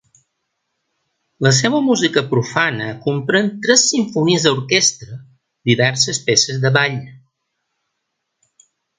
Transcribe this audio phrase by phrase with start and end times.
[1.47, 5.19] La seva música profana comprèn tres simfonies a orquestra,
[5.71, 6.97] diverses peces de ball.